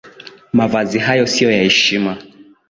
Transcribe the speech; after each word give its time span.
Mavazi 0.53 0.99
hayo 0.99 1.27
sio 1.27 1.51
ya 1.51 1.63
heshima 1.63 2.17